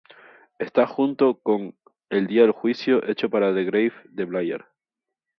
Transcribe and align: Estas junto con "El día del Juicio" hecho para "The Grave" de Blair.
Estas 0.57 0.89
junto 0.89 1.35
con 1.43 1.75
"El 2.09 2.25
día 2.25 2.41
del 2.41 2.53
Juicio" 2.53 3.07
hecho 3.07 3.29
para 3.29 3.53
"The 3.53 3.65
Grave" 3.65 3.93
de 4.05 4.25
Blair. 4.25 4.65